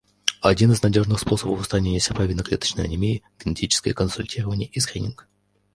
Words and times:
Один 0.41 0.71
из 0.71 0.81
надежных 0.81 1.19
способов 1.19 1.59
устранения 1.59 1.99
серповидно-клеточной 1.99 2.85
анемии— 2.85 3.21
генетическое 3.45 3.93
консультирование 3.93 4.67
и 4.67 4.79
скрининг. 4.79 5.27